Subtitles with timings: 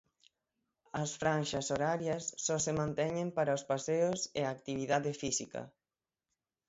[1.03, 5.61] As franxas horarias só se manteñen para os paseos e a actividade física.